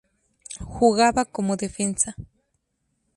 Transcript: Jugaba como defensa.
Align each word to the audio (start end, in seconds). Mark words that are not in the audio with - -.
Jugaba 0.75 1.25
como 1.25 1.55
defensa. 1.57 2.15